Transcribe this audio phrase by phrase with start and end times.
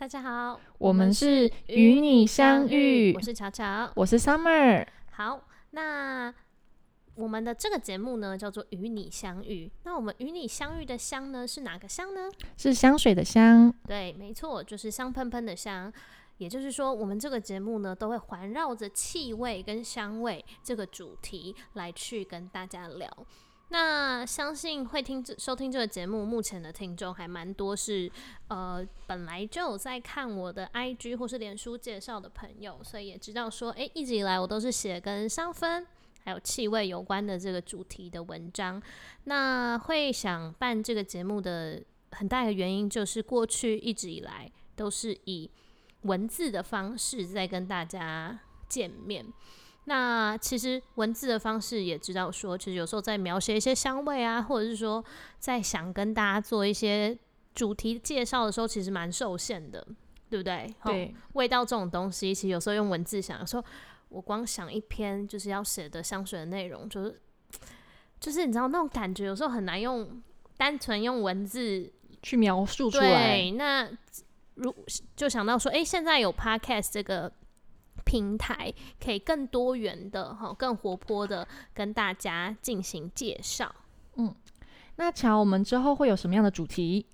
[0.00, 3.92] 大家好，我们是与你相遇我是巧巧。
[3.94, 5.42] 我是 Summer，好，
[5.72, 6.34] 那
[7.16, 9.70] 我们的这个节目呢叫做与你相遇。
[9.84, 12.30] 那我们与你相遇的香呢是哪个香呢？
[12.56, 13.70] 是香水的香。
[13.86, 15.92] 对，没错，就是香喷喷的香。
[16.38, 23.06] 也就是说，我们这个节目呢都会环绕着气味跟香味这个主题来去跟大家聊。
[23.72, 28.10] 那相信会听收听这个节目，目前的听众还蛮多是
[28.48, 35.86] 呃本来就有在看我的 IG 或是脸书介绍的朋友，所以也知道说，诶，一直以来我都是写跟香氛
[36.24, 38.82] 还有气味有关的这个主题的文章。
[39.24, 41.80] 那会想办这个节目的
[42.10, 45.48] 很大的原因，就是过去一直以来都是以
[46.02, 49.24] 文字的方式在跟大家见面。
[49.84, 55.04] 那其实文字的方式也知道说，其实有时候在描写一些香味啊，或者是说
[55.38, 57.18] 在想跟大家做一些
[57.54, 59.84] 主题介绍的时候，其实蛮受限的，
[60.28, 60.72] 对不对？
[60.84, 63.64] 对，味道这种东西，其实有时候用文字想，有时候
[64.10, 67.20] 我光想一篇就是要写的香水的内容，就是
[68.20, 70.22] 就是你知道那种感觉，有时候很难用
[70.56, 71.90] 单纯用文字
[72.22, 73.32] 去描述出来。
[73.32, 73.90] 对，那
[74.54, 74.72] 如
[75.16, 77.32] 就想到说，哎，现在有 podcast 这个。
[78.10, 83.72] 平台可以更多元的哈，更活泼的跟大家进行介绍。
[84.16, 84.34] 嗯，
[84.96, 87.06] 那乔，我们之后会有什么样的主题？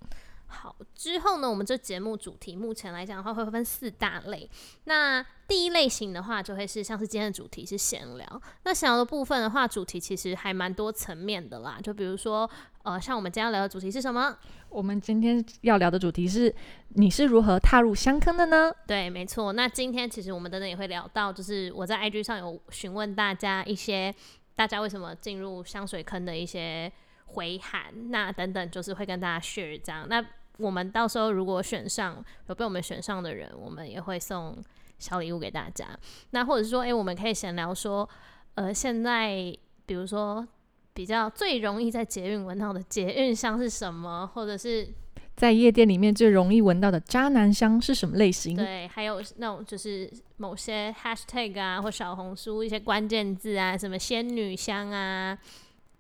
[0.57, 4.49] 好，之后呢，我们这节目主题目前来讲的话，会分四大类。
[4.85, 8.43] 那第一类型的话，就会是像是今天的主题是闲聊。
[8.65, 11.79] 那闲聊的部分的话，主题其实还蛮多层面的啦。
[11.83, 12.51] 就比如说，
[12.83, 14.37] 呃，像我们今天要聊的主题是什么？
[14.71, 16.53] 我们今天要聊的主题是
[16.89, 18.73] 你是如何踏入香坑的呢？
[18.87, 19.53] 对，没错。
[19.53, 24.15] 那今天其实我们等等也会聊到，就是我在 IG 上有询问大家一些
[24.55, 26.91] 大家为什么进入香水坑的一些。
[27.31, 30.07] 回函，那等等就是会跟大家 share 这样。
[30.09, 30.25] 那
[30.59, 34.57] 我们到时候如果选上有被我们选上的人，我们也会送
[34.99, 35.87] 小礼物给大家。
[36.31, 38.09] 那或者是说，哎，我们可以闲聊说，
[38.55, 40.47] 呃，现在比如说
[40.95, 44.89] 比较最容易在捷运闻到的捷运香是什么，或者是
[45.37, 48.57] 在夜店里面最容易闻到的渣男香是什么类型？
[48.57, 55.37] 对，还有那种就是某些 hashtag 啊，或小红书一些关键字啊，什么仙女香啊。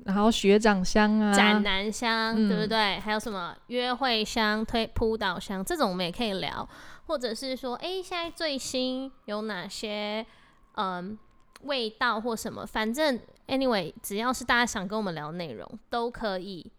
[0.04, 2.98] 然后学长香啊，斩男香，对不对？
[3.00, 6.68] 还有什么约会香、推扑倒香，这种我们也可以聊。
[7.06, 10.26] 或者是说，哎，现在最新有哪些
[10.74, 11.16] 嗯
[11.62, 12.66] 味道或什么？
[12.66, 16.70] 反正 anyway，只要是大家想跟我们聊内容，都可以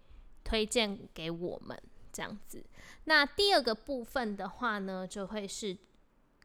[0.44, 1.78] 推荐给我们
[2.12, 2.64] 这样子。
[3.06, 5.78] 那第二个部分的话呢，就会是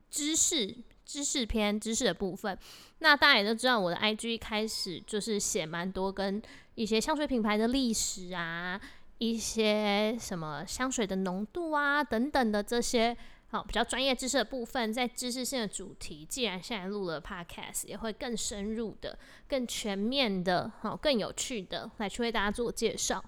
[0.09, 0.77] 知识。
[1.13, 2.59] 知识篇知识的部分，
[3.01, 6.41] 那大家也都知道，我的 IG 开始就是写蛮多跟
[6.75, 8.81] 一些香水品牌的历史啊，
[9.19, 13.15] 一些什么香水的浓度啊等等的这些
[13.49, 23.23] 好比较专业知识的部分，在知识性的主题，既然现在录了 Podcast，也会更深入的、更全面的、好更有趣的来去为大家做介绍。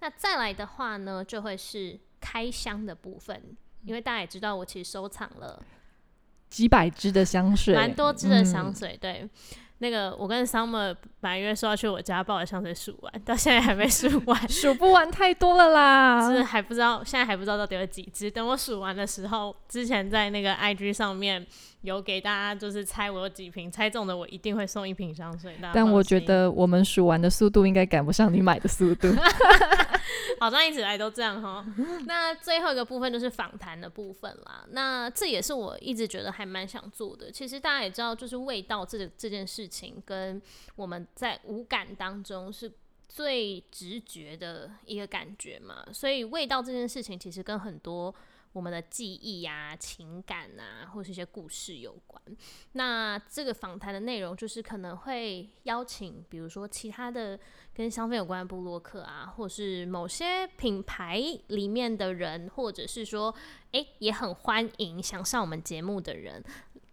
[0.00, 3.56] 那再来的话呢，就会是开箱的部分，
[3.86, 5.64] 因为大家也知道，我其实收藏了。
[6.48, 8.96] 几百支的香水，蛮多支的香水。
[9.00, 9.28] 对，
[9.78, 16.30] 那个我跟 Summer 本来约说要去我家把我的香水数完，到现在还没数完，数不完太多了啦。
[16.30, 18.30] 是还不知道，现在还不知道到底有几支。
[18.30, 21.46] 等我数完的时候，之前在那个 IG 上面
[21.86, 25.56] 有给大家就是猜我有几瓶，猜中的我一定会送一瓶香水。
[25.72, 29.08] 但我觉得我们数完的速度应该赶不上你买的速度。
[30.38, 31.64] 好像一直来都这样哈。
[32.04, 34.66] 那最后一个部分就是访谈的部分啦。
[34.70, 37.30] 那这也是我一直觉得还蛮想做的。
[37.30, 40.42] 其实大家也知道，就是味道这这件事情，跟
[40.74, 42.70] 我们在五感当中是
[43.08, 45.86] 最直觉的一个感觉嘛。
[45.92, 48.14] 所以味道这件事情，其实跟很多。
[48.56, 52.22] 我们的记忆呀、情感啊，或是一些故事有关。
[52.72, 57.38] 那这个访谈的内容，就是可能会邀请，比如说其他的
[57.74, 63.34] 跟香氛有关的布洛克啊，或是某些品牌里面的人，或者是说，
[63.72, 66.42] 诶，也很欢迎想上我们节目的人，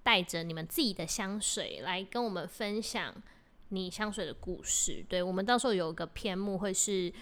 [0.04, 3.15] 带着你们自己的香水来跟我们分享
[3.69, 5.06] 你香水的故事。
[5.07, 7.13] 对我们到时候有一个篇目，会是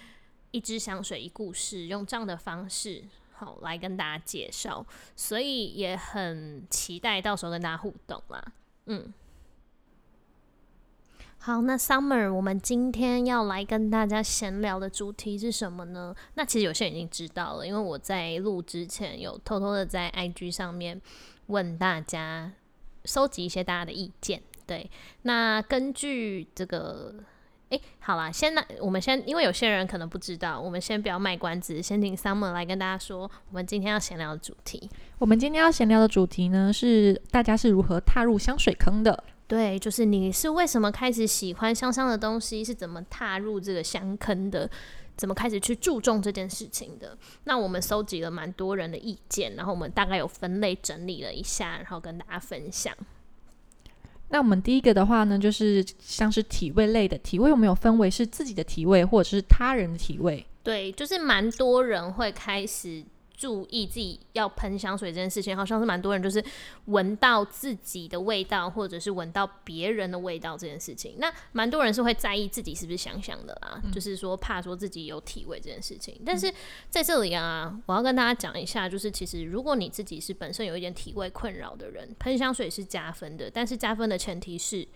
[0.50, 3.04] 一支香水一故事，用这样的方式。
[3.34, 4.86] 好，来跟大家介绍，
[5.16, 8.52] 所以也很期待到时候跟大家互动啦。
[8.86, 9.12] 嗯，
[11.38, 16.14] 好，那 Summer，我们今天要来跟大家闲聊的主题是什么呢？
[16.34, 21.00] 那其实有些人已经知道了，因为我在录之前有偷偷的在 IG 上面
[21.46, 22.52] 问大家，
[23.04, 24.42] 收集一些大家的意见。
[24.66, 24.90] 对，
[25.22, 27.14] 那根据这个。
[27.72, 34.90] 诶，好啦，先来，我们先，因为有些人可能不知道，我们先不要卖关子，先请 Summer 来跟大家说，我们今天要闲聊的主题。
[35.18, 39.24] 我们今天要闲聊的主题呢，是大家是如何踏入香水坑的。
[39.48, 44.68] 对，就是你是为什么开始喜欢香香的东西，是怎么踏入这个香坑的，
[45.16, 47.16] 怎么开始去注重这件事情的？
[47.44, 52.94] 那我们搜集了蛮多人的意见，然后我们大概有分类整理了一下，然后跟大家分享。
[54.32, 60.44] 那我们第一个的话呢，就是像是体味类的，体味有没有分为是自己的体味或者是他人的体味。
[60.62, 63.04] 对，就是蛮多人会开始。
[63.36, 66.44] 注意自己要喷香水这件事情，好像是蛮多人就是
[66.86, 71.16] 闻到自己的味道，或者是闻到别人的味道这件事情。
[71.18, 76.20] 那蛮多人是会在意自己是不是香香的啦，就是说怕说自己有体味这件事情。
[76.24, 76.52] 但是
[76.88, 83.50] 在这里啊，我要跟大家讲一下，就是其实如果你自己是本身有一点体味困扰的人，喷香水是加分的。
[83.50, 84.86] 但是加分的前提是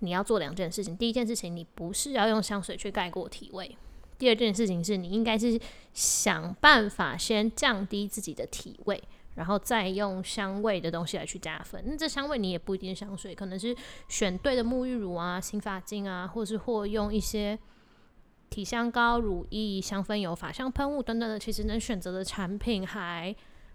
[0.00, 0.96] 你要做两件事情。
[0.96, 3.76] 第一件事情，你不是要用香水去盖过体味。
[4.18, 5.60] 第二件事情是你应该是
[5.92, 9.02] 想办法先降低自己的体味，
[9.34, 11.82] 然后再用香味的东西来去加分。
[11.86, 13.76] 那这香味你也不一定香水，可能是
[14.08, 17.58] 选对的沐浴乳啊、洗发精啊，或是或用一些
[18.48, 23.34] 体香膏、乳液、香氛油、法香喷雾等等的，其实能选择的产品还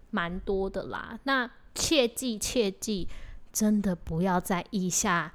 [0.10, 1.20] 蛮多的啦。
[1.24, 3.08] 那切记切记，
[3.54, 5.34] 真的不要在腋下。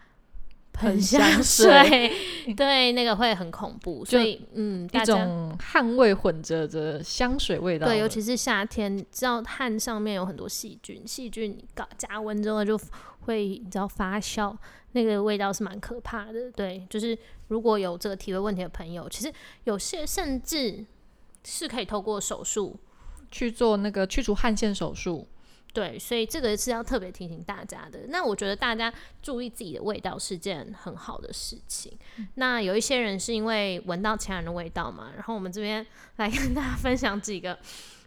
[0.78, 2.12] 喷香水，
[2.56, 12.78] 对，那个会很恐怖，所以嗯，一种汗味混着的香水味道，对，尤其是夏天，知道汗上面有很多细菌，细菌搞加温之后就
[13.20, 14.55] 会你知道发酵，
[14.93, 16.50] 那个味道是蛮可怕的。
[16.52, 17.19] 对，就是
[17.49, 19.32] 如果有这个体味问题的朋友，其实
[19.64, 20.84] 有些甚至
[21.44, 22.76] 是可以透过手术
[23.31, 25.26] 去做那个去除汗腺手术。
[25.73, 28.07] 对，所以这个是要特别提醒大家的。
[28.09, 28.93] 那我觉得大家
[29.23, 31.93] 注意自己的味道是件很好的事情。
[32.37, 35.87] 那有一些人是因为闻到其他人的味道嘛，然后我们这边
[36.17, 37.59] 来跟大家分享几个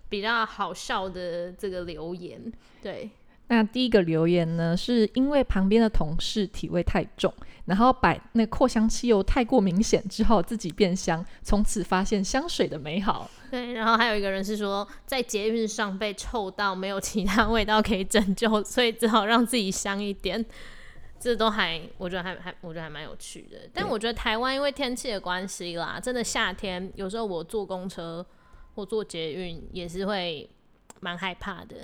[0.10, 2.52] 比较好笑的这个留言。
[2.82, 3.10] 对。
[3.50, 7.34] 那第一个留言呢，是因为旁边的同事体味太重，
[7.66, 13.30] 然后把那扩香汽油太过明显，之后自己变香，从此发现香水的美好。
[13.50, 20.46] 对，然后还有一个人是说，在捷运上被臭到没有其他味道可以拯救，所以只好让自己香一点。
[21.20, 23.68] 这都还，我觉得还还，我觉得还蛮有趣的。
[23.74, 28.26] 但我觉得台湾因为天气的关系啦，真的夏天有时候我坐公车
[28.76, 30.50] 或坐捷运也是会
[31.02, 31.76] 蛮害怕的。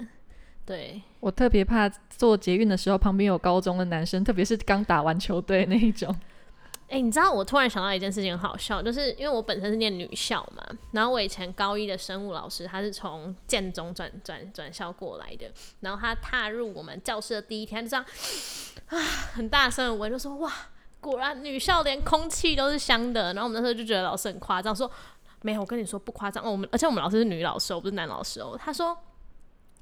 [0.65, 6.13] 对我特别怕坐捷运的时候，旁边有高中的男生，特别是刚打完球队那一种。
[6.89, 18.05] 哎，你知道我突然想到一件事情，很好笑，就是因为我本身是念女校嘛，然后我以前高一的生物老师，他是从建中转转转校过来的，然后他踏入我们教室的第一天，就这样
[18.87, 18.97] 啊，
[19.33, 20.51] 很大声的闻，就说哇，
[21.01, 23.33] 果然女校连空气都是香的。
[23.33, 24.89] 然后我们那时候就觉得老师很夸张，说
[25.41, 28.95] 没有，我跟你说不夸张哦，我们而且我们老师是女老师，我不是男老师哦，他说。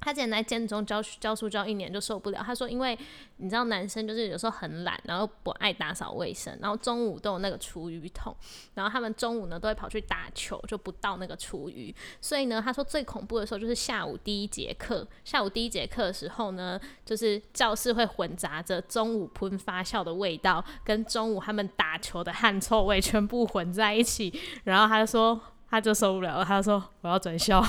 [0.04, 2.98] 他之前在建中教教书教一年就受不了，他说因为
[3.38, 8.36] 你知道男生就是有时候很懒，然后不爱打扫卫生，然后中午都有那个厨余桶，
[8.74, 25.40] 然后他们中午呢都会跑去打球，就不倒那个厨余，所以呢他说最恐怖的时候就是下午第一节课，下午第一节课的时候呢，就是教室会混杂着中午喷发酵的味道跟中午他们打球的汗臭味全部混在一起，然后他就说。
[25.74, 27.60] 他就受不了了，他说我要转校，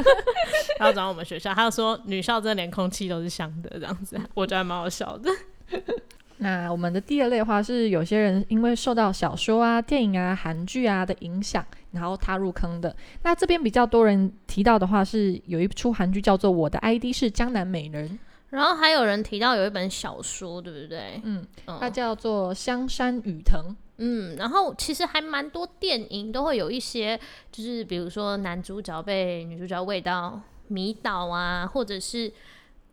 [0.80, 1.52] 他要转我们学校。
[1.52, 5.30] 他就说女校真的连空气都是香的，这样子，我觉得还蛮好笑的。
[6.38, 12.96] 那我们的第二类的话是，有些人因为受到小说啊、电影啊、韩剧啊的影响，然后踏入坑的。
[13.22, 18.08] 那这边比较多人提到的话是，有一出韩剧叫做《我的 ID 是江南美人》，
[18.54, 21.20] 然后还有人提到有一本小说，对不对？
[21.24, 23.60] 嗯，它叫做《香山雨藤》。
[23.96, 27.18] 嗯，然后其实还蛮多电影都会有一些，
[27.50, 32.32] 就是比如说男主角被女主角味道迷倒啊，或者是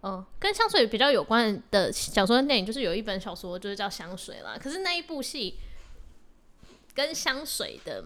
[0.01, 4.58] 呃跟香水比较有关的小说跟电影，就是有一本小说就是叫香水啦。
[4.60, 5.56] 可是那一部戏
[6.94, 8.03] 跟香水的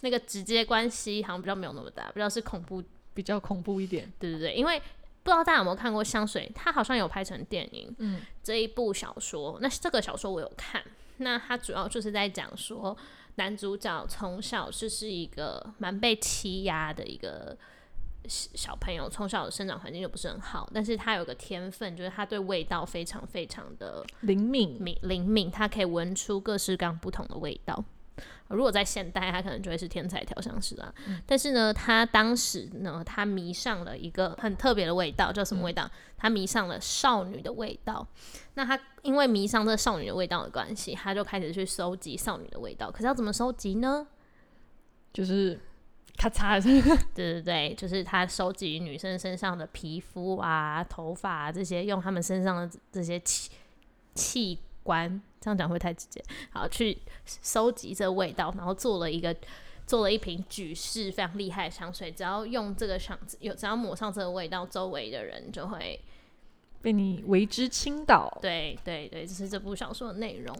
[0.00, 2.82] 那个直接关系好像比较没有那么大，比较是恐怖，
[3.14, 4.10] 比较恐怖一点。
[4.18, 4.80] 对对对，因为
[5.28, 7.94] 不知道大家有没有看过香水，它好像有拍成电影。
[7.98, 10.82] 嗯，这一部小说，那这个小说我有看。
[11.18, 12.96] 那它主要就是在讲说，
[13.34, 17.54] 男主角从小就是一个蛮被欺压的一个
[18.26, 27.84] 小朋友，从小的生长环境就不是很好，但是他有个天分，就是他对味道非常非常的灵敏，敏灵敏，他可以闻出各式各样不同的味道。
[28.48, 30.92] 如果在现代，他可能就会是天才调香师啦。
[31.26, 35.90] 但是呢，他当时呢，他迷上了一个很特别的味道，叫什么味道？
[36.16, 38.06] 他迷上了少女的味道。
[38.54, 42.90] 那他因为迷上这少女的味道的关系，他就开始去收集少女的味道。
[42.90, 44.06] 可是要怎么收集呢？
[45.12, 45.60] 就是
[46.16, 46.60] 咔嚓，
[47.14, 53.50] 对对对，就是他收集女生身上的皮肤啊、头发啊这些，用他们身上的这些器
[54.14, 55.20] 器官。
[55.40, 56.22] 这样讲会太直接。
[56.50, 59.34] 好，去收集这味道，然后做了一个，
[59.86, 62.10] 做了一瓶举世非常厉害的香水。
[62.10, 66.00] 只要用这个香，有只要抹上这个味道，周围的人就会
[66.82, 68.28] 被你为之倾倒。
[68.40, 70.56] 对对对，这是这部小说的内容。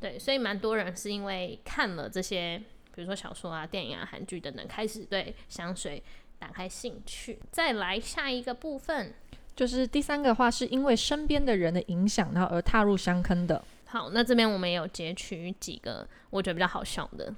[0.00, 2.60] 对，所以蛮多人是因为看了这些，
[2.94, 6.02] 比如说小说啊、电影啊、韩剧等等，开始对香水
[6.38, 7.38] 打开兴趣。
[7.52, 9.14] 再来下一个部分，
[9.54, 13.64] 就是第三个话，是因为身边的人的影响，然后而踏入香坑的。
[13.92, 17.30] 好，那这边我们也有截取几个我觉得比较好笑的。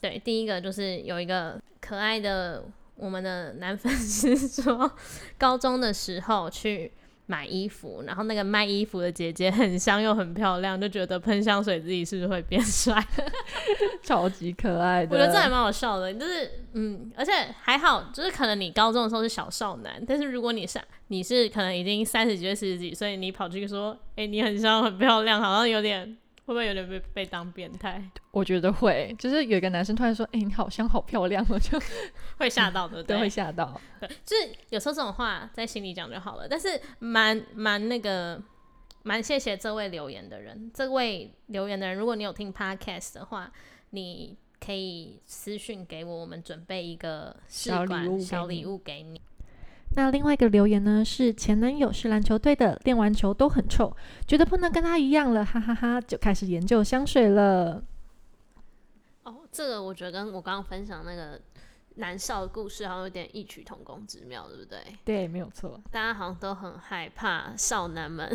[0.00, 2.64] 对，第一个就是有一个可爱的
[2.96, 4.90] 我们的男粉丝说，
[5.38, 6.90] 高中的时候去
[7.30, 13.00] 买衣服，然后那个卖衣服的姐姐很香又很漂亮，就觉得喷香水自己是不是会变帅？
[14.02, 16.12] 超级可爱的，我觉得这还蛮好笑的。
[16.12, 17.30] 就是嗯，而且
[17.62, 26.16] 还好，就是可能你高中的时候是小少男，但是如果你是你是可能已经三十几岁、四十几岁，你跑去说，哎，你很香、很漂亮，好像有点
[26.50, 28.02] 会不会有点被被当变态？
[28.32, 31.80] 我觉得会，就是有一个男生突然说，哎，你好像、好漂亮，哦就
[32.38, 33.80] 会吓到的，对，会吓到。
[34.00, 36.48] 对，就是有时候这种话在心里讲就好了。
[36.48, 38.42] 但是蛮蛮那个，
[39.04, 40.68] 蛮谢谢这位留言的人。
[40.74, 43.52] 这位留言的人，如果你有听 podcast 的话，
[43.90, 49.20] 你可以私讯给我，我们准备一个小礼物，小礼物给你。
[49.96, 53.94] 那另外一个留言呢，是前男友是篮球队的，练完球都很臭，
[54.24, 57.82] 觉得不能跟他一样了，哈哈哈，就开始研究香水了。
[59.24, 61.40] 哦，这个我觉得跟我刚刚分享那个
[61.96, 64.78] 男校的故事好像有点异曲同工之妙，对不对？
[65.04, 65.80] 对，没有错。
[65.90, 68.32] 大家好像都很害怕少男们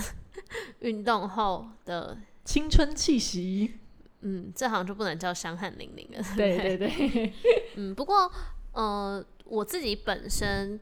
[0.79, 3.75] 运动后的青春气息。
[4.21, 6.35] 嗯，这好像就不能叫伤汗淋漓了。
[6.35, 7.33] 对对对。
[7.75, 8.29] 嗯，不过
[8.73, 10.77] 呃，我自己本身。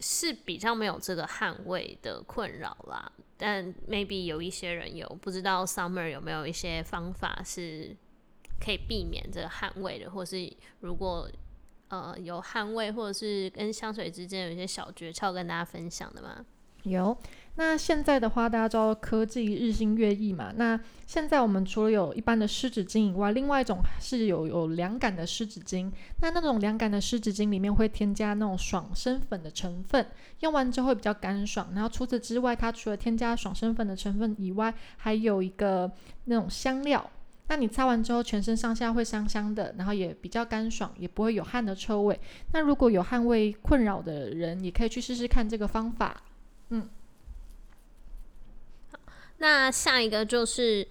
[0.00, 7.96] 是比较没有这个汗味的困扰啦，但 maybe 有一些人有，不知道 Summer 有没有一些方法是
[8.60, 11.30] 可以避免这个汗味的，或是如果
[11.88, 16.44] 呃有汗味，或者是跟香水之间有一些小诀窍跟大家分享的吗？
[16.82, 17.16] 有。
[17.56, 20.52] 那现在的话，大家知道科技日新月异嘛？
[20.56, 25.88] 那现在我们除了有一般的湿纸巾以外，另外一种是有有凉感的湿纸巾。
[26.20, 30.04] 那那种凉感的湿纸巾里面会添加那种爽身粉的成分，
[30.40, 31.68] 用完之后会比较干爽。
[31.74, 35.88] 然后除此之外，它除了添加爽身粉的成分以外，还有一个
[36.24, 37.08] 那种香料。
[37.46, 42.18] 那你擦完之后，全身上下会香香的，然后也比较干爽，也不会有汗的臭味。
[42.52, 46.20] 那如果有汗味困扰的人，也可以去试试看这个方法。
[46.70, 46.88] 嗯。
[49.38, 50.86] 那下一个就是，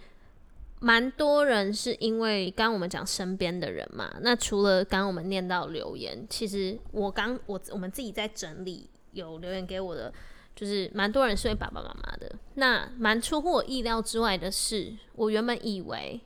[0.79, 4.13] 蛮多人是因为刚我们讲身边的人嘛。
[4.21, 10.13] 那除了刚刚我们念到留言，其实我刚我我们自己在整理有留言给我的，
[10.55, 12.35] 就是蛮多人是为爸爸妈妈的。
[12.55, 16.21] 那蛮出乎我意料之外的是，我原本以为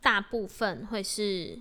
[0.00, 1.58] 大部分会是。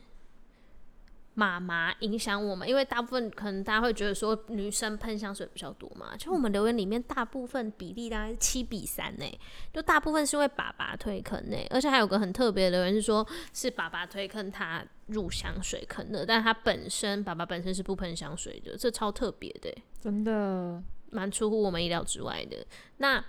[1.40, 9.40] 妈妈影响我们，因为大部分可能大家会觉得说女生喷香水比较多嘛，就我们留言里面大部分比例大概是七比三呢，
[9.72, 22.66] 就大部分是为爸爸推坑呢，而且还有个很特别的留言是说，是爸爸推坑他入香水坑的，但他本身爸爸本身是不喷香水的，这超特别的，真的蛮出乎我们意料之外的。
[22.98, 23.24] 那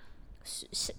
[0.44, 0.94] 是是，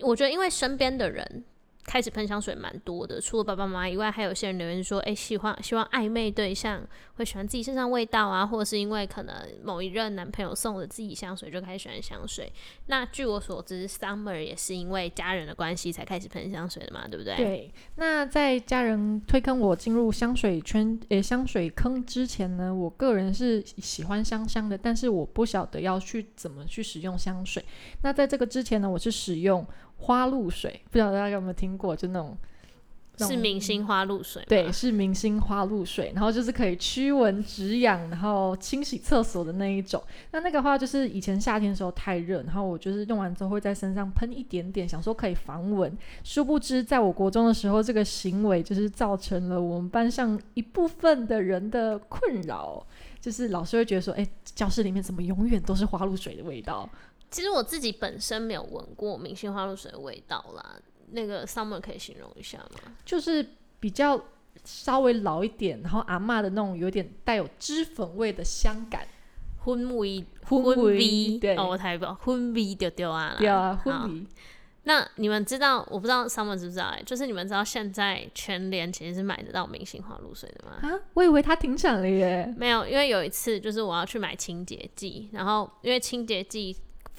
[0.00, 1.44] 我觉得因为身边的人。
[1.84, 6.80] 开始喷香水蛮多的，除了爸爸妈妈以外，还有些人留言说：“哎，喜欢希望暧昧对象
[7.16, 12.50] 会喜欢自己身上味道啊，或者是因为可能某一任男朋友送了自己香水，就开始喜欢香水。”
[12.86, 17.36] 那据我所知，Summer 也是因为家人的关系才开始喷香水的嘛，对不对？
[17.36, 17.72] 对。
[17.96, 27.64] 那在家人推坑我进入香水圈诶香水坑之前呢，我个人是喜欢香香的，但是我不晓得要去怎么去使用香水。
[28.02, 29.64] 那在这个之前呢，我是使用。
[30.04, 31.96] 花露水，不知道大家有没有听过？
[31.96, 32.36] 就那种
[33.16, 36.10] 是明星花露水，对，是明星花露水。
[36.14, 40.02] 然后就是可以驱蚊止痒，然后清洗厕所的那一种。
[40.32, 45.96] 那那个话就是以前夏天的时候太热，然后我就是用完之后会在身上喷一点点，想说可以防蚊。
[46.24, 52.84] 殊不知，在我国中的时候，这个行为就是造成了我们班上一部分的人的困扰，
[53.20, 56.90] 就是老师会觉得说：“哎，教室里面怎么永远都是花露水的味道？”
[57.34, 62.92] 其实我自己本身没有闻过明星花露水的味道啦，那个 Summer 可以形容一下吗？
[63.04, 63.44] 就是
[63.80, 64.24] 比较
[64.64, 69.04] 稍微老一点，然后阿嬷的那种有点带有脂粉味的香感。
[69.64, 73.36] 昏味，婚味，对哦，我才不知道婚味丢丢啊啦。
[73.38, 74.24] 对啊，昏味。
[74.84, 77.02] 那你们知道，我不知道 Summer 知不知道、欸？
[77.04, 80.88] 就是你们知道现在全联其实是买得到明星花露水的吗？
[80.88, 82.54] 啊，我以为它停产了耶。
[82.56, 86.76] 没有，因为有一次就是我要去买清洁剂，然后因为清洁剂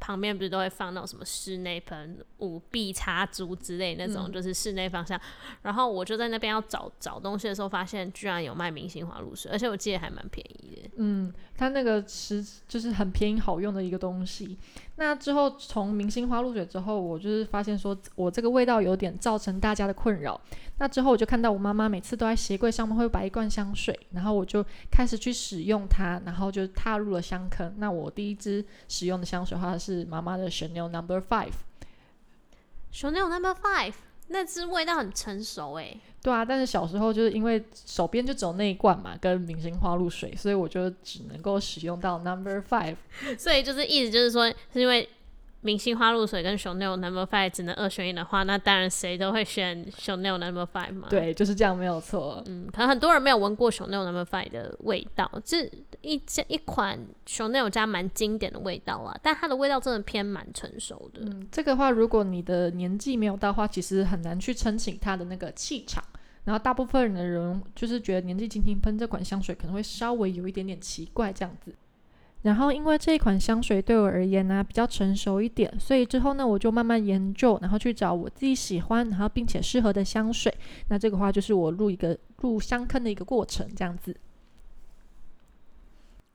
[0.00, 5.20] 旁边不是都会放那种什么室内喷、雾壁插珠之类那种，就是室内方向。
[5.62, 10.90] 然后我就在那边要找找东西的时候，发现居然有卖明星花露水，而且我记得还蛮便宜的。
[10.96, 14.58] 嗯，它那个是就是很便宜好用的一个东西。
[14.96, 20.38] 那之后从明星花露水之后，我就是发现说我这个味道有点造成大家的困扰。
[20.78, 27.74] 那之后我就看到我妈妈每次都在鞋柜上面会摆一罐香水，然后我就开始去使用它，然后就踏入了香坑。
[27.78, 31.52] 那我第一支使用的香水的话是妈妈的 Chanel Number Five。
[32.92, 33.94] Chanel Number Five
[34.28, 42.96] 那支味道很成熟欸诶、对啊，但是小时候就是因为手边就只有那一罐嘛，跟明星花露水，所以我就只能够使用到 Number Five。
[43.38, 45.08] 所以就是意思就是说，是因为
[45.62, 52.42] 明星花露水跟 Chanel Number Five 只能二选一的话，那当然谁都会选 Chanel Number Five 嘛。，对，就是这样，没有错。
[52.46, 61.20] 嗯，可能很多人没有闻过 Chanel Number Five 的味道，这一这一款 Chanel 家蛮经典的味道啊，但它的味道真的偏蛮成熟的。
[61.24, 66.02] 嗯，这个话，如果你的年纪没有到的话，其实很难去撑起它的那个气场。
[66.42, 71.72] 然后大部分人的人就是觉得年纪轻轻喷这款香水可能会稍微有一点点奇怪这样子。
[72.42, 80.52] 然后因为这一款香水对我而言呢、比较成熟一点，所以之后呢我就慢慢研究，然后去找我自己喜欢，然后并且适合的香水。
[80.88, 84.16] 那这个话就是我入一个入香坑的一个过程这样子。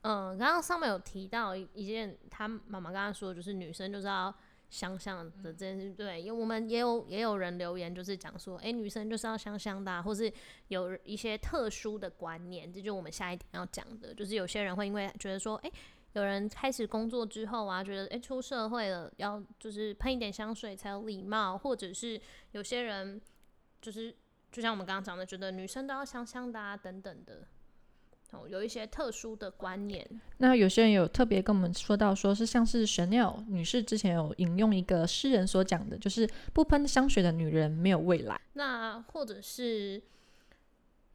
[0.01, 4.31] 嗯，刚刚上面有提到一件，他妈妈刚刚说，就是女生就是要
[4.69, 10.31] 香香的这件事，对，因为我们也有也有人留言，就是讲说，哎、女生就是要香香的、或是
[10.67, 15.71] 有一些特殊的观念，这就我们下一点要讲的，就是有些人会因为觉得说，哎、
[16.15, 22.19] 有人开始工作之后啊，觉得诶出社会了，要就是喷一点香水才有礼貌，或者是
[22.51, 23.21] 有些人
[23.81, 24.15] 就是
[24.51, 27.45] 就像我们刚刚讲的，觉得女生都要香香的啊等等的，
[28.31, 30.09] 哦，有一些特殊的观念。
[30.37, 38.39] 那有些人有特别跟我们说到，说是像是 Chanel 女士之前有引用一个诗人所讲的，就是不喷香水的女人没有未来。
[38.53, 40.01] 那或者是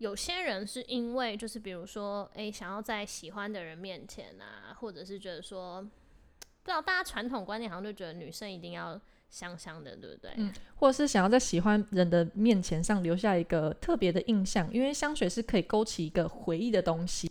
[0.00, 10.30] 有些人是因为就是比如说，诶，想要在喜欢的人面前啊，或者是觉得说，不知道大家传统观念好像就觉得女生一定要香香的，对不对？
[10.36, 17.30] 嗯或者是想要在喜欢人的面前上留下一个特别的印象，因为香水是可以勾起一个回忆的东西。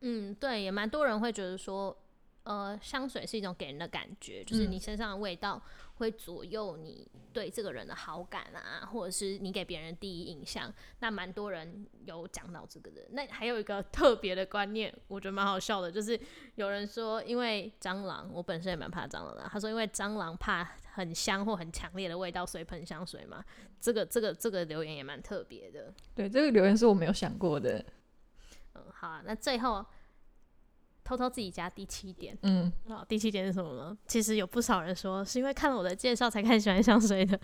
[0.00, 1.96] 嗯，对，也蛮多人会觉得说，
[2.42, 5.62] 呃，香水是一种给人的感觉，就是嗯你身上的味道
[5.94, 10.72] 会左右你对这个人的好感啊，或者是你给别人第一印象。
[11.00, 13.02] 那蛮多人有讲到这个的。
[13.10, 16.18] 那还有一个特别的观念，我觉得蛮好笑的，就是
[16.56, 19.48] 有人说，因为蟑螂，我本身也蛮怕蟑螂的。
[19.50, 23.44] 他说，因为蟑螂怕很香或很强烈的味道，所以喷香水嘛。
[23.80, 25.92] 这个这个这个留言也蛮特别的。
[26.14, 27.84] 对，这个留言是我没有想过的。
[28.74, 29.84] 嗯，好啊，那最后
[31.12, 32.36] 偷偷自己加第七点。
[32.42, 33.96] 嗯，好，第七点是什么呢？
[34.06, 37.38] 其实有不少人说是因为看了我的介绍才开始喜欢香水的。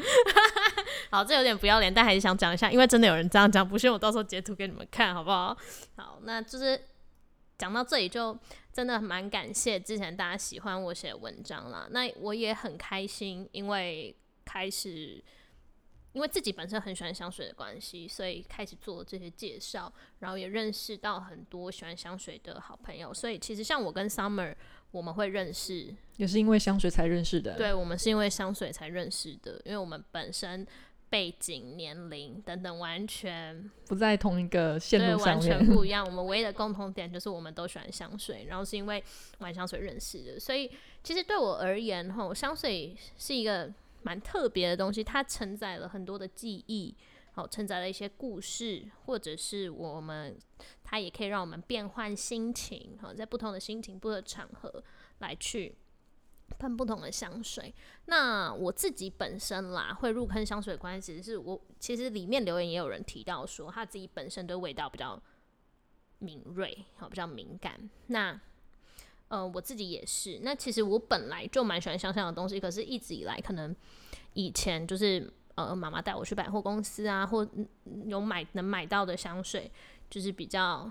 [1.10, 5.56] 好，这有点不要脸，但还是想讲一下，因为真的有人这样讲，不信我到时候截图给你们看，好不好？
[5.96, 6.80] 好，那就是
[7.58, 8.36] 讲到这里，就
[8.72, 11.86] 真的蛮感谢之前大家喜欢我写的文章啦。
[11.90, 15.22] 那我也很开心，因为开始。
[16.18, 23.14] 因为自己本身很喜欢香水的关系，所以开始做这些介绍，然后也认识到很多喜欢香水的好朋友。
[23.14, 24.52] 所以其实像我跟 Summer，
[24.90, 30.66] 我们会认识，也是因为香水才认识的。，对我们是因为香水才认识的，因为我们本身
[31.08, 35.64] 背景、年龄等等完全不在同一个线对路上完全。
[35.66, 36.04] 不一 样。
[36.04, 39.00] 我们唯一的共同点就是我们都喜欢香水，然后是因为
[39.38, 40.40] 玩香水认识的。
[40.40, 40.68] 所以
[41.04, 46.94] 其实对我而言，吼，香水是一个蛮特别的东西，它承载了很多的记忆，
[47.32, 50.38] 好，承载了一些故事，或者是我们
[50.84, 54.82] 它也可以让我们变换心情，好，在不同的心情、不同的场合
[55.18, 55.76] 来去。
[56.58, 57.72] 喷不同的香水，
[58.06, 65.22] 那我自己本身啦，会入坑香水的关系，其实是我其实里面留言也有人提到说，他自己本身对味道比较
[66.20, 67.88] 敏锐，好比较敏感。
[68.06, 68.40] 那
[69.28, 70.40] 呃，我自己也是。
[70.42, 73.74] 那其实我本来就蛮喜欢香香的东西，可是一直以来可能
[74.32, 77.68] 以前就是呃，妈妈带我去百货公司啊，或嗯
[78.06, 79.70] 有买能买到的香水，
[80.08, 80.90] 就是比较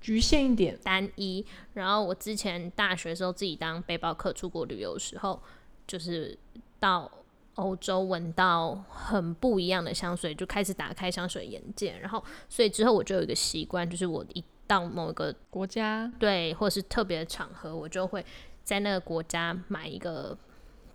[0.00, 0.78] 局限一点。
[0.82, 1.44] 单一。
[1.74, 5.40] 然后我之前大学的时候自己当背包客出国旅游的时候，
[5.86, 6.36] 就是
[6.80, 7.10] 到
[7.54, 11.98] 欧洲闻到很不一样的香水，就开始打开香水眼界。
[11.98, 18.24] 然后，所以之后我就有一个习惯，就是我一到某个国家，对，或者是特别的场合，我就会
[18.62, 20.38] 在那个国家买一个。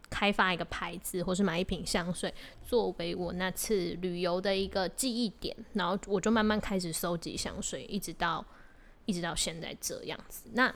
[0.09, 2.31] 开发一个牌子，或是买一瓶香水，
[2.63, 8.45] 作为我那次旅游的一个记忆点，然后我就慢慢开始收集香水，一直到
[9.05, 10.43] 一直到现在这样子。
[10.53, 10.71] 那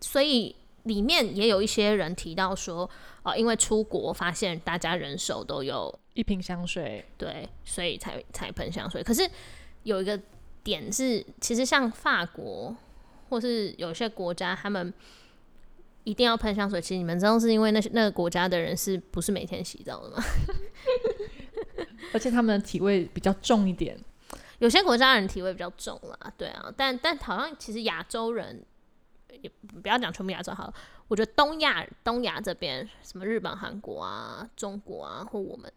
[0.00, 2.88] 所以里面也有一些人提到说，
[3.24, 9.02] 哦，因为出国发现大家人手都有一瓶香水，对，所以才才喷香水。
[9.02, 9.28] 可是
[9.82, 10.16] 有一个
[10.62, 12.76] 点是，其实像法国
[13.28, 14.92] 或是有些国家，他们。
[16.02, 20.24] 一定要喷香水，其实你们知道是因为那些那个国家的人是不是每天洗澡的吗？
[22.14, 23.96] 而且他们的体味比较重一点，
[24.60, 28.64] 有些国家人体味比较重啦，对啊，但但好像其实亚洲人
[29.42, 29.50] 也
[29.82, 30.74] 不要讲全部亚洲好了，
[31.06, 35.70] 我觉得东亚东亚这边什么日本、韩国啊、中国啊，或我们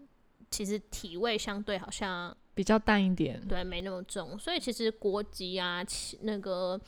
[0.50, 5.84] 其实体味相对好像比较淡一点，对，没那么重，所以其实国籍啊，
[6.22, 6.80] 那个。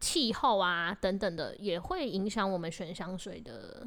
[0.00, 3.84] 气候啊，等等的，也会影响我们选香水的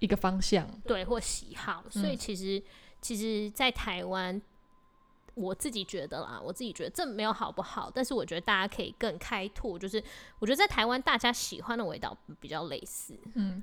[0.00, 1.84] 一个方向，对，或喜好。
[1.88, 2.60] 所以其实，
[3.00, 4.42] 其实，在台湾，
[5.34, 10.02] 我自己觉得啦，我自己觉得这没有好不好，但是我觉得大家可以更开拓，就是
[10.40, 13.16] 我觉得在台湾，大家喜欢的味道比较类似。
[13.34, 13.62] 嗯，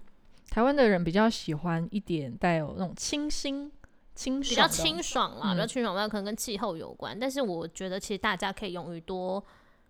[0.50, 3.70] 台湾的人比较喜欢一点带有那种清新、
[4.41, 7.17] 比较清爽啦，比较清爽，那可能跟气候有关。
[7.19, 9.43] 但是我觉得，其实大家可以勇于多。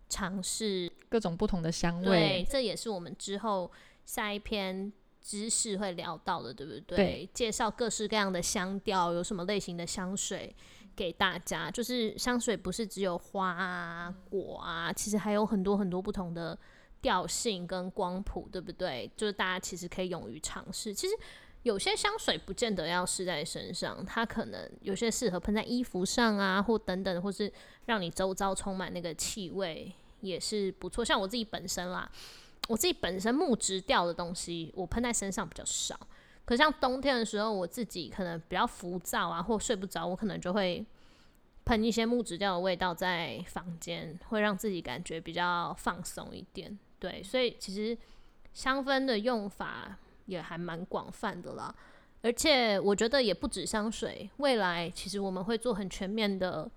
[0.10, 3.70] 尝试各种不同的香味，对，这也是我们之后
[4.06, 4.90] 下一篇
[5.22, 6.96] 知识会聊到的，对不对？
[6.96, 10.56] 对，介绍各式各样的香调，有什么类型的香水
[10.96, 11.70] 给大家。
[11.70, 16.58] 就是香水不是只有花啊、果啊，其实还有很多很多不同的
[17.02, 19.12] 调性跟光谱，对不对？
[19.18, 20.94] 就是大家其实可以勇于尝试。
[20.94, 21.14] 其实
[21.64, 27.52] 有些香水不见得要试在身上，它可能有些适合喷在衣服上啊，或等等，或是
[27.86, 29.92] 让你周遭充满那个气味。
[30.22, 32.12] 也是不错，像我自己本身啦，
[32.68, 35.96] 我自己本身木质调的东西，我喷在身上比较少。
[36.44, 40.84] 可像冬天的时候，我自己可能比较浮躁啊，或睡不着，我可能就会
[41.66, 46.78] 喷一些木质调的味道在房间，会让自己感觉比较放松一点。
[46.98, 47.96] 对，所以其实
[48.54, 51.76] 香氛的用法也还蛮广泛的啦。
[52.22, 56.70] 而且我觉得也不止香水，未来其实我们会做很全面的。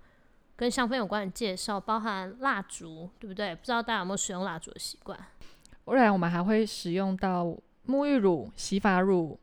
[0.57, 3.55] 跟香氛有关的介绍，包含蜡烛，对不对？
[3.55, 5.19] 不知道大家有没有使用蜡烛的习惯？
[5.87, 9.41] 未来我们还会使用到沐浴乳、洗发乳、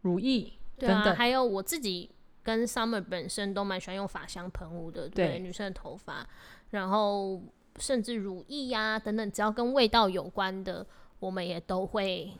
[0.00, 1.14] 乳液等等。
[1.14, 2.10] 还有我自己
[2.42, 6.26] 跟 Summer 本身都蛮喜欢用法香喷雾的，对女生的头发。
[6.70, 7.42] 然后
[7.78, 10.86] 甚至乳液呀等等，只要跟味道有关的，
[11.18, 12.32] 我们也都会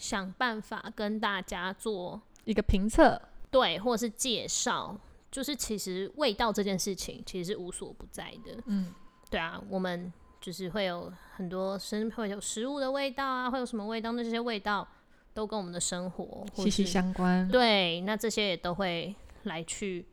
[0.00, 4.98] 想办法跟大家做一个评测，对，或者是介绍。
[5.30, 8.92] 就是其实味道这件事情其实是无所不在的，嗯，
[9.30, 14.10] 对啊，我们就是会有很多生会有食物的味道啊，会有什么味道？
[14.10, 14.88] 那这些味道
[15.32, 17.46] 都跟我们的生活息息相关。
[17.46, 20.04] 对，那这些也都会来去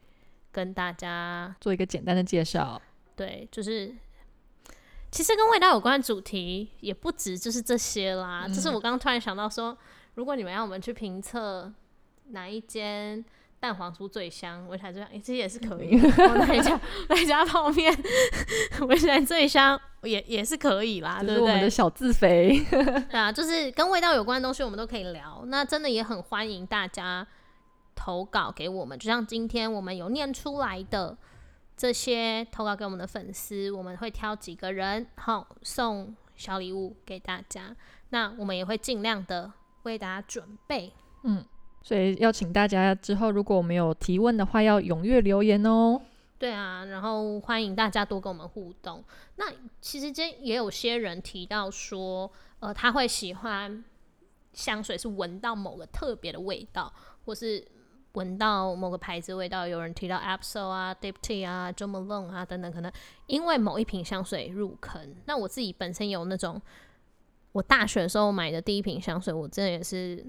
[0.51, 2.79] 跟大家做一个简单的介绍。
[3.15, 3.91] 对，就是
[5.11, 8.47] 其实跟味道有关的主题也不止就是这些啦。
[8.47, 9.77] 就是我刚刚突然想到说，
[10.15, 11.71] 如果你们要我们去评测
[12.29, 13.23] 哪一间。
[13.59, 15.97] 蛋黄酥最香，我想这样，其实也是可以。
[16.15, 17.91] 那一家 那家泡面，
[18.87, 21.41] 我现在最香也也是可以啦，对不对？
[21.41, 22.63] 我们的小自肥。
[22.69, 25.43] 对啊，就是跟味道有关的东西，我们都可以聊。
[25.47, 27.25] 那真的也很欢迎大家
[27.95, 31.17] 投稿给我们，就像今天我们有念出来的
[31.77, 37.73] 这些投稿给我们的粉丝，我们会挑几个人，好送小礼物给大家。
[38.09, 40.91] 那我们也会尽量的为大家准备，
[41.23, 41.45] 嗯。
[41.83, 46.01] 所以邀请大家之后，如果我们有提问的话，要踊跃留言哦。
[46.37, 49.01] 对啊，然后欢迎大家多跟我们互动。
[49.37, 49.45] 那
[49.79, 53.85] 其实这也有些人提到说，呃，他会喜欢
[54.51, 56.91] 香水是闻到某个特别的味道，
[57.25, 57.65] 或是
[58.17, 59.67] 闻到某个牌子味道。
[59.67, 62.91] 有人提到 Absol 啊、Dipty 啊、Jo Malone 啊等等，可能
[63.27, 65.15] 因为某一瓶香水入坑。
[65.25, 66.61] 那我自己本身有那种，
[67.51, 70.25] 我大学的时候买的第一瓶香水，我真的也是。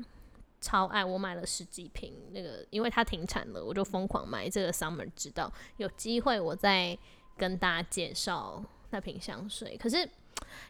[0.61, 4.51] 超爱，我买了十几瓶那个，因为它停产了，我就疯狂买。
[4.51, 6.98] 这个 summer 知道有机会，我再
[7.37, 9.77] 跟大家介绍那瓶香水。
[9.77, 9.98] 可是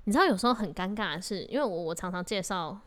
[0.05, 2.79] 你知道，有时候很尴尬的是，因为我我常常介绍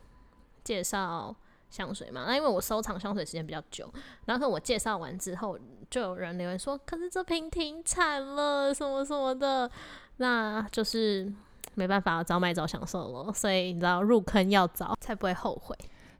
[0.63, 1.36] 介绍
[1.72, 3.92] 香水嘛，那因为我收藏香水时间比较久，
[4.26, 5.58] 然后我介绍完之后，
[5.90, 9.72] 就有人留言说：“可是这瓶停产了，什么什么的。”
[10.18, 11.32] 那就是
[11.74, 13.34] 没办法，早买早享受了。
[13.34, 15.76] 所以你知道，入坑要早，才不会后悔。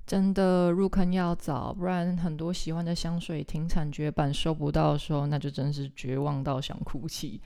[0.08, 7.40] 真的入坑要早，不然很多喜欢的香水停产绝版收不到的时候，那就真是绝望到想哭泣。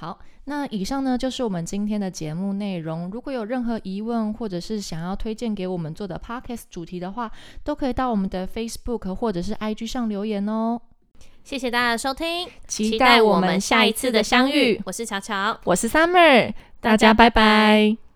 [0.00, 3.10] 好，那以上呢就是我们今天的节目内容。
[3.10, 7.28] 如果有任何疑问，或者是想要推荐给我们做的 podcast 主题的话，
[7.64, 10.80] 都可以到我们的 Facebook 或者是 IG 上留言哦。
[11.42, 14.80] 谢谢大家的收听，期待我们下一次的相遇。
[14.86, 18.07] 我是巧巧，我是 Summer，大家拜拜。